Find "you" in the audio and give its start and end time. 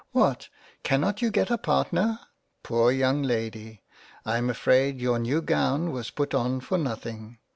1.21-1.29